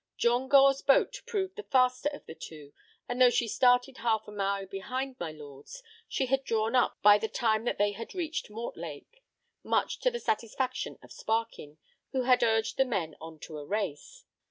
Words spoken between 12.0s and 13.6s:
who had urged the men on to